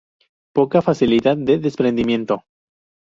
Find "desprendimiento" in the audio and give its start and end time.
1.59-2.43